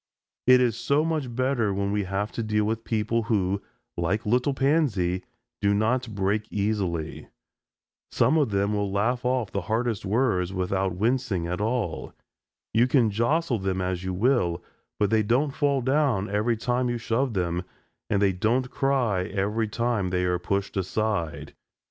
It 0.47 0.61
is 0.61 0.77
so 0.79 1.05
much 1.05 1.35
better 1.35 1.71
when 1.71 1.91
we 1.91 2.05
have 2.05 2.31
to 2.31 2.41
deal 2.41 2.63
with 2.65 2.83
people 2.83 3.21
who, 3.21 3.61
like 3.95 4.25
little 4.25 4.55
Pansy, 4.55 5.21
do 5.61 5.75
not 5.75 6.15
break 6.15 6.51
easily. 6.51 7.27
Some 8.11 8.35
of 8.35 8.49
them 8.49 8.73
will 8.73 8.91
laugh 8.91 9.23
off 9.23 9.51
the 9.51 9.61
hardest 9.61 10.03
words 10.03 10.51
without 10.53 10.95
wincing 10.95 11.45
at 11.45 11.61
all. 11.61 12.13
You 12.73 12.87
can 12.87 13.11
jostle 13.11 13.59
them 13.59 13.79
as 13.79 14.03
you 14.03 14.11
will, 14.15 14.63
but 14.99 15.11
they 15.11 15.21
don't 15.21 15.51
fall 15.53 15.81
down 15.81 16.27
every 16.31 16.57
time 16.57 16.89
you 16.89 16.97
shove 16.97 17.35
them, 17.35 17.61
and 18.09 18.19
they 18.23 18.33
don't 18.33 18.71
cry 18.71 19.25
every 19.25 19.67
time 19.67 20.09
they 20.09 20.25
are 20.25 20.39
pushed 20.39 20.75
aside. 20.77 21.53